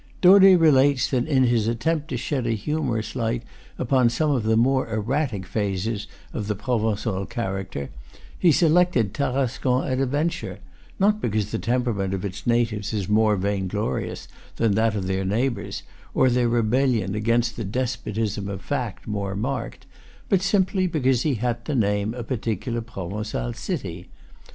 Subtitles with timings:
[0.19, 3.43] Daudet relates that in his attempt to shed a humorous light
[3.77, 7.91] upon some of the more erratic phases of the Provencal character,
[8.39, 10.57] he selected Tarascon at a venture;
[10.97, 15.83] not because the temperament of its natives is more vainglorious than that of their neighbors,
[16.15, 19.85] or their rebellion against the "despotism of fact" more marked,
[20.29, 24.09] but simply because he had to name a par ticular Provencal city.